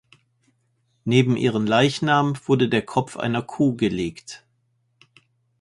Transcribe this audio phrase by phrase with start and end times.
[1.03, 4.43] Neben ihren Leichnam wurde der Kopf einer Kuh gelegt.